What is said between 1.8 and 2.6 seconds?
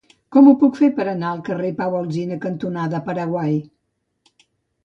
Pau Alsina